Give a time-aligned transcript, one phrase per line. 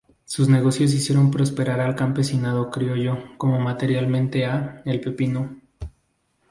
[0.25, 5.61] Sus negocios hicieron prosperar al campesinado criollo como materialmente a El Pepino.